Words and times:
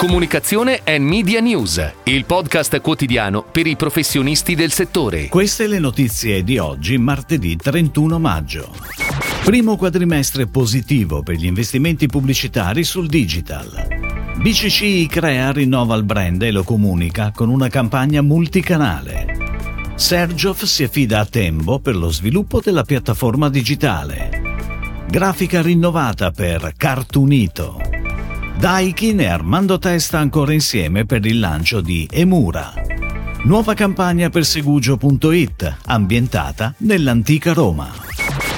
Comunicazione 0.00 0.80
e 0.82 0.98
Media 0.98 1.40
News, 1.40 1.92
il 2.04 2.24
podcast 2.24 2.80
quotidiano 2.80 3.44
per 3.44 3.66
i 3.66 3.76
professionisti 3.76 4.54
del 4.54 4.72
settore. 4.72 5.28
Queste 5.28 5.66
le 5.66 5.78
notizie 5.78 6.42
di 6.42 6.56
oggi, 6.56 6.96
martedì 6.96 7.54
31 7.54 8.18
maggio. 8.18 8.74
Primo 9.44 9.76
quadrimestre 9.76 10.46
positivo 10.46 11.22
per 11.22 11.34
gli 11.34 11.44
investimenti 11.44 12.06
pubblicitari 12.06 12.82
sul 12.82 13.08
digital. 13.08 13.88
BCC 14.38 15.06
Crea 15.06 15.52
rinnova 15.52 15.96
il 15.96 16.04
brand 16.04 16.40
e 16.40 16.50
lo 16.50 16.62
comunica 16.64 17.30
con 17.30 17.50
una 17.50 17.68
campagna 17.68 18.22
multicanale. 18.22 19.36
Sergioff 19.96 20.62
si 20.62 20.82
affida 20.82 21.20
a 21.20 21.26
Tembo 21.26 21.78
per 21.78 21.94
lo 21.94 22.08
sviluppo 22.08 22.62
della 22.62 22.84
piattaforma 22.84 23.50
digitale. 23.50 24.30
Grafica 25.10 25.60
rinnovata 25.60 26.30
per 26.30 26.72
Cartoonito. 26.74 27.89
Daikin 28.60 29.20
e 29.20 29.26
Armando 29.26 29.78
Testa 29.78 30.18
ancora 30.18 30.52
insieme 30.52 31.06
per 31.06 31.24
il 31.24 31.38
lancio 31.38 31.80
di 31.80 32.06
Emura. 32.10 32.74
Nuova 33.44 33.72
campagna 33.72 34.28
per 34.28 34.44
Segugio.it, 34.44 35.78
ambientata 35.86 36.74
nell'antica 36.80 37.54
Roma. 37.54 37.90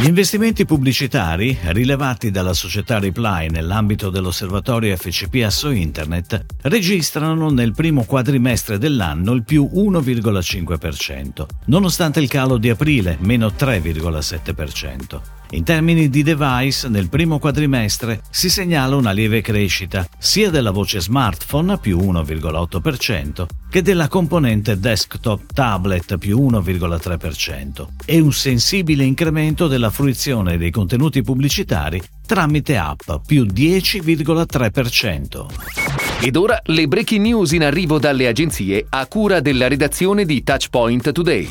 Gli 0.00 0.06
investimenti 0.06 0.64
pubblicitari, 0.64 1.58
rilevati 1.62 2.30
dalla 2.30 2.54
società 2.54 2.98
Reply 2.98 3.50
nell'ambito 3.50 4.08
dell'osservatorio 4.08 4.96
FCP 4.96 5.42
Asso 5.44 5.68
Internet, 5.68 6.46
registrano 6.62 7.50
nel 7.50 7.74
primo 7.74 8.04
quadrimestre 8.04 8.78
dell'anno 8.78 9.32
il 9.32 9.44
più 9.44 9.68
1,5%, 9.70 11.44
nonostante 11.66 12.18
il 12.18 12.28
calo 12.28 12.56
di 12.56 12.70
aprile, 12.70 13.18
meno 13.20 13.48
3,7%. 13.48 15.20
In 15.50 15.64
termini 15.64 16.08
di 16.08 16.22
device, 16.22 16.88
nel 16.88 17.10
primo 17.10 17.38
quadrimestre 17.38 18.22
si 18.30 18.48
segnala 18.48 18.96
una 18.96 19.10
lieve 19.10 19.42
crescita 19.42 20.08
sia 20.16 20.48
della 20.48 20.70
voce 20.70 20.98
smartphone 21.02 21.76
più 21.76 21.98
1,8% 21.98 23.46
che 23.70 23.82
della 23.82 24.08
componente 24.08 24.78
desktop 24.78 25.52
tablet 25.54 26.18
più 26.18 26.46
1,3% 26.50 27.86
e 28.04 28.20
un 28.20 28.32
sensibile 28.32 29.04
incremento 29.04 29.68
della 29.68 29.90
fruizione 29.90 30.58
dei 30.58 30.72
contenuti 30.72 31.22
pubblicitari 31.22 32.02
tramite 32.26 32.76
app 32.76 33.10
più 33.24 33.44
10,3%. 33.44 35.46
Ed 36.20 36.36
ora 36.36 36.60
le 36.64 36.86
breaking 36.86 37.24
news 37.24 37.52
in 37.52 37.62
arrivo 37.62 37.98
dalle 37.98 38.26
agenzie 38.26 38.84
a 38.88 39.06
cura 39.06 39.40
della 39.40 39.68
redazione 39.68 40.24
di 40.24 40.42
Touchpoint 40.42 41.12
Today. 41.12 41.48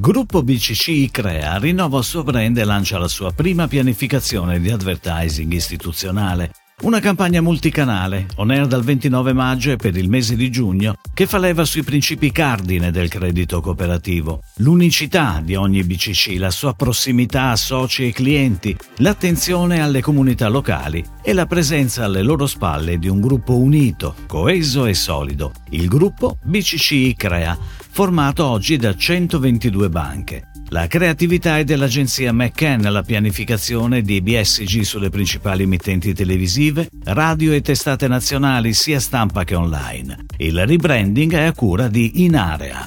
Gruppo 0.00 0.42
BCC 0.42 1.10
Crea 1.10 1.58
rinnova 1.58 1.98
il 1.98 2.04
suo 2.04 2.22
brand 2.22 2.56
e 2.56 2.64
lancia 2.64 2.98
la 2.98 3.08
sua 3.08 3.32
prima 3.32 3.68
pianificazione 3.68 4.58
di 4.58 4.70
advertising 4.70 5.52
istituzionale. 5.52 6.52
Una 6.82 6.98
campagna 6.98 7.42
multicanale, 7.42 8.26
on 8.36 8.50
air 8.50 8.66
dal 8.66 8.82
29 8.82 9.34
maggio 9.34 9.70
e 9.70 9.76
per 9.76 9.98
il 9.98 10.08
mese 10.08 10.34
di 10.34 10.50
giugno, 10.50 10.94
che 11.12 11.26
fa 11.26 11.36
leva 11.36 11.66
sui 11.66 11.82
principi 11.82 12.32
cardine 12.32 12.90
del 12.90 13.10
credito 13.10 13.60
cooperativo. 13.60 14.44
L'unicità 14.56 15.42
di 15.44 15.54
ogni 15.56 15.84
BCC, 15.84 16.36
la 16.38 16.50
sua 16.50 16.72
prossimità 16.72 17.50
a 17.50 17.56
soci 17.56 18.06
e 18.06 18.12
clienti, 18.12 18.74
l'attenzione 18.96 19.82
alle 19.82 20.00
comunità 20.00 20.48
locali 20.48 21.04
e 21.22 21.34
la 21.34 21.44
presenza 21.44 22.04
alle 22.04 22.22
loro 22.22 22.46
spalle 22.46 22.98
di 22.98 23.08
un 23.08 23.20
gruppo 23.20 23.58
unito, 23.58 24.14
coeso 24.26 24.86
e 24.86 24.94
solido. 24.94 25.52
Il 25.72 25.86
gruppo 25.86 26.38
BCC 26.42 27.14
Crea 27.14 27.58
formato 28.00 28.46
oggi 28.46 28.78
da 28.78 28.96
122 28.96 29.90
banche. 29.90 30.48
La 30.70 30.86
creatività 30.86 31.58
è 31.58 31.64
dell'agenzia 31.64 32.32
McCann, 32.32 32.80
la 32.80 33.02
pianificazione 33.02 34.00
di 34.00 34.22
BSG 34.22 34.80
sulle 34.80 35.10
principali 35.10 35.64
emittenti 35.64 36.14
televisive, 36.14 36.88
radio 37.04 37.52
e 37.52 37.60
testate 37.60 38.08
nazionali 38.08 38.72
sia 38.72 38.98
stampa 39.00 39.44
che 39.44 39.54
online. 39.54 40.24
Il 40.38 40.66
rebranding 40.66 41.34
è 41.34 41.42
a 41.42 41.52
cura 41.52 41.88
di 41.88 42.24
Inarea. 42.24 42.86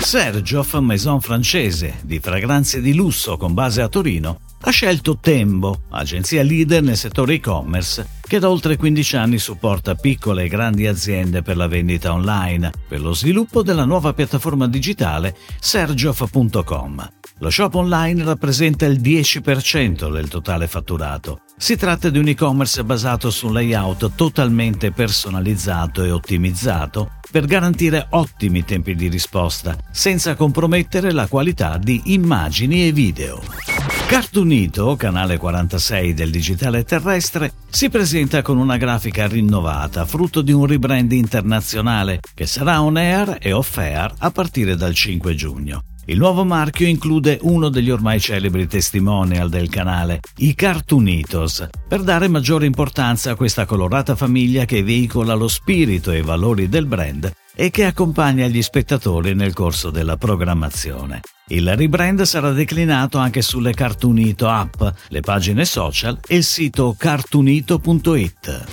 Sergioff, 0.00 0.74
maison 0.74 1.22
francese 1.22 2.00
di 2.02 2.18
fragranze 2.18 2.82
di 2.82 2.92
lusso 2.92 3.38
con 3.38 3.54
base 3.54 3.80
a 3.80 3.88
Torino, 3.88 4.40
ha 4.60 4.70
scelto 4.70 5.16
Tembo, 5.18 5.84
agenzia 5.88 6.42
leader 6.42 6.82
nel 6.82 6.98
settore 6.98 7.34
e-commerce, 7.34 8.06
che 8.34 8.40
da 8.40 8.50
oltre 8.50 8.76
15 8.76 9.16
anni 9.16 9.38
supporta 9.38 9.94
piccole 9.94 10.42
e 10.42 10.48
grandi 10.48 10.88
aziende 10.88 11.42
per 11.42 11.56
la 11.56 11.68
vendita 11.68 12.12
online, 12.12 12.72
per 12.88 13.00
lo 13.00 13.14
sviluppo 13.14 13.62
della 13.62 13.84
nuova 13.84 14.12
piattaforma 14.12 14.66
digitale 14.66 15.36
sergioff.com. 15.60 17.10
Lo 17.38 17.50
shop 17.50 17.74
online 17.76 18.24
rappresenta 18.24 18.86
il 18.86 19.00
10% 19.00 20.10
del 20.10 20.26
totale 20.26 20.66
fatturato. 20.66 21.42
Si 21.56 21.76
tratta 21.76 22.10
di 22.10 22.18
un 22.18 22.26
e-commerce 22.26 22.82
basato 22.82 23.30
su 23.30 23.46
un 23.46 23.52
layout 23.52 24.16
totalmente 24.16 24.90
personalizzato 24.90 26.02
e 26.02 26.10
ottimizzato 26.10 27.12
per 27.30 27.44
garantire 27.44 28.08
ottimi 28.10 28.64
tempi 28.64 28.96
di 28.96 29.06
risposta, 29.06 29.76
senza 29.92 30.34
compromettere 30.34 31.12
la 31.12 31.28
qualità 31.28 31.78
di 31.78 32.02
immagini 32.06 32.88
e 32.88 32.90
video. 32.90 33.93
Cartoonito, 34.14 34.94
canale 34.94 35.38
46 35.38 36.14
del 36.14 36.30
digitale 36.30 36.84
terrestre, 36.84 37.52
si 37.68 37.90
presenta 37.90 38.42
con 38.42 38.58
una 38.58 38.76
grafica 38.76 39.26
rinnovata, 39.26 40.04
frutto 40.04 40.40
di 40.40 40.52
un 40.52 40.66
rebrand 40.66 41.10
internazionale 41.10 42.20
che 42.32 42.46
sarà 42.46 42.80
on 42.80 42.96
air 42.96 43.38
e 43.40 43.50
off 43.50 43.76
air 43.78 44.14
a 44.18 44.30
partire 44.30 44.76
dal 44.76 44.94
5 44.94 45.34
giugno. 45.34 45.82
Il 46.04 46.18
nuovo 46.18 46.44
marchio 46.44 46.86
include 46.86 47.40
uno 47.42 47.68
degli 47.70 47.90
ormai 47.90 48.20
celebri 48.20 48.68
testimonial 48.68 49.48
del 49.48 49.68
canale, 49.68 50.20
i 50.36 50.54
Cartoonitos, 50.54 51.66
per 51.88 52.02
dare 52.02 52.28
maggiore 52.28 52.66
importanza 52.66 53.32
a 53.32 53.34
questa 53.34 53.66
colorata 53.66 54.14
famiglia 54.14 54.64
che 54.64 54.84
veicola 54.84 55.34
lo 55.34 55.48
spirito 55.48 56.12
e 56.12 56.18
i 56.18 56.22
valori 56.22 56.68
del 56.68 56.86
brand 56.86 57.32
e 57.54 57.70
che 57.70 57.84
accompagna 57.84 58.46
gli 58.46 58.62
spettatori 58.62 59.34
nel 59.34 59.52
corso 59.52 59.90
della 59.90 60.16
programmazione. 60.16 61.20
Il 61.48 61.76
rebrand 61.76 62.22
sarà 62.22 62.52
declinato 62.52 63.18
anche 63.18 63.42
sulle 63.42 63.74
Cartoonito 63.74 64.48
app, 64.48 64.82
le 65.08 65.20
pagine 65.20 65.64
social 65.64 66.18
e 66.26 66.36
il 66.36 66.44
sito 66.44 66.94
cartoonito.it. 66.98 68.64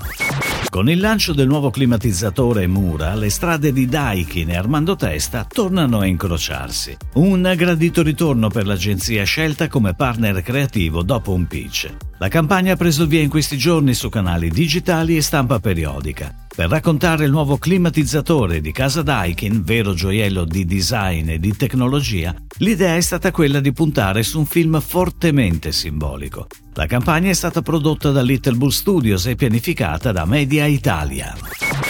Con 0.72 0.90
il 0.90 1.02
lancio 1.02 1.34
del 1.34 1.48
nuovo 1.48 1.70
climatizzatore 1.70 2.66
Mura, 2.66 3.14
le 3.14 3.30
strade 3.30 3.74
di 3.74 3.88
Daikin 3.88 4.52
e 4.52 4.56
Armando 4.56 4.96
Testa 4.96 5.46
tornano 5.46 6.00
a 6.00 6.06
incrociarsi. 6.06 6.96
Un 7.16 7.54
gradito 7.58 8.02
ritorno 8.02 8.48
per 8.48 8.66
l'agenzia 8.66 9.26
scelta 9.26 9.68
come 9.68 9.96
partner 9.96 10.42
creativo 10.42 11.04
dopo 11.04 11.34
un 11.34 11.46
pitch. 11.46 11.94
La 12.20 12.30
campagna 12.30 12.72
ha 12.72 12.78
preso 12.78 13.06
via 13.06 13.20
in 13.20 13.28
questi 13.30 13.58
giorni 13.58 13.94
su 13.94 14.08
canali 14.08 14.50
digitali 14.50 15.18
e 15.18 15.22
stampa 15.22 15.60
periodica. 15.60 16.34
Per 16.54 16.70
raccontare 16.70 17.24
il 17.24 17.32
nuovo 17.32 17.58
climatizzatore 17.58 18.60
di 18.60 18.74
casa 18.74 19.02
Daikin, 19.02 19.64
vero 19.64 19.94
gioiello 19.94 20.44
di 20.44 20.66
design 20.66 21.30
e 21.30 21.40
di 21.40 21.56
tecnologia, 21.56 22.36
l'idea 22.58 22.98
è 22.98 23.02
stata 23.02 23.32
quella 23.32 23.62
di 23.62 23.72
puntare 23.72 24.22
su 24.22 24.40
un 24.40 24.46
film 24.46 24.82
fortemente 24.82 25.72
simbolico. 25.72 26.48
La 26.74 26.88
campagna 26.88 27.30
è 27.30 27.34
stata 27.34 27.62
prodotta 27.62 28.12
da 28.12 28.22
Little 28.22 28.56
Bull 28.56 28.70
Studios 28.70 29.28
e 29.28 29.36
pianificata 29.36 30.12
da 30.12 30.26
Media 30.26 30.66
Italia. 30.66 31.34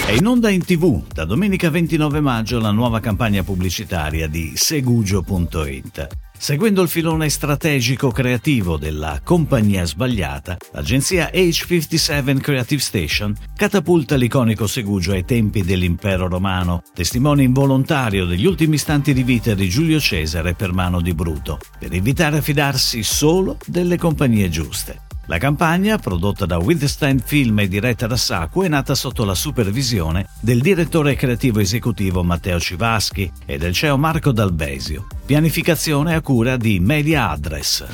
È 0.05 0.11
in 0.11 0.27
onda 0.27 0.51
in 0.51 0.63
tv 0.63 1.05
da 1.11 1.25
domenica 1.25 1.71
29 1.71 2.21
maggio 2.21 2.59
la 2.59 2.71
nuova 2.71 2.99
campagna 2.99 3.41
pubblicitaria 3.41 4.27
di 4.27 4.51
Segugio.it. 4.55 6.20
Seguendo 6.41 6.81
il 6.81 6.89
filone 6.89 7.29
strategico 7.29 8.09
creativo 8.09 8.75
della 8.75 9.21
compagnia 9.23 9.85
sbagliata, 9.85 10.57
l'agenzia 10.71 11.29
H57 11.31 12.39
Creative 12.39 12.81
Station 12.81 13.35
catapulta 13.55 14.15
l'iconico 14.15 14.65
Segugio 14.65 15.11
ai 15.11 15.23
tempi 15.23 15.61
dell'impero 15.61 16.27
romano, 16.27 16.81
testimone 16.95 17.43
involontario 17.43 18.25
degli 18.25 18.47
ultimi 18.47 18.73
istanti 18.73 19.13
di 19.13 19.21
vita 19.21 19.53
di 19.53 19.69
Giulio 19.69 19.99
Cesare 19.99 20.55
per 20.55 20.73
mano 20.73 20.99
di 20.99 21.13
Bruto, 21.13 21.59
per 21.77 21.93
invitare 21.93 22.39
a 22.39 22.41
fidarsi 22.41 23.03
solo 23.03 23.57
delle 23.67 23.99
compagnie 23.99 24.49
giuste. 24.49 25.10
La 25.31 25.37
campagna, 25.37 25.97
prodotta 25.97 26.45
da 26.45 26.57
Withstand 26.57 27.23
Film 27.23 27.59
e 27.59 27.69
diretta 27.69 28.05
da 28.05 28.17
Saku, 28.17 28.63
è 28.63 28.67
nata 28.67 28.95
sotto 28.95 29.23
la 29.23 29.33
supervisione 29.33 30.27
del 30.41 30.59
direttore 30.59 31.15
creativo 31.15 31.61
esecutivo 31.61 32.21
Matteo 32.21 32.59
Civaschi 32.59 33.31
e 33.45 33.57
del 33.57 33.73
CEO 33.73 33.97
Marco 33.97 34.33
Dalbesio. 34.33 35.07
Pianificazione 35.25 36.15
a 36.15 36.21
cura 36.21 36.57
di 36.57 36.81
Media 36.81 37.29
Address. 37.29 37.85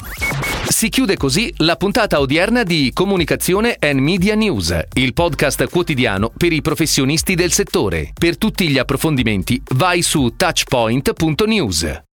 Si 0.67 0.89
chiude 0.89 1.15
così 1.15 1.53
la 1.57 1.75
puntata 1.75 2.19
odierna 2.19 2.63
di 2.63 2.89
Comunicazione 2.91 3.75
and 3.79 3.99
Media 3.99 4.33
News, 4.33 4.75
il 4.93 5.13
podcast 5.13 5.69
quotidiano 5.69 6.31
per 6.35 6.51
i 6.51 6.61
professionisti 6.61 7.35
del 7.35 7.51
settore. 7.51 8.13
Per 8.19 8.39
tutti 8.39 8.67
gli 8.67 8.79
approfondimenti 8.79 9.61
vai 9.75 10.01
su 10.01 10.33
touchpoint.news. 10.35 12.05